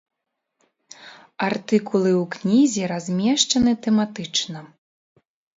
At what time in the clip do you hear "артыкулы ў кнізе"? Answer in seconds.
1.49-2.83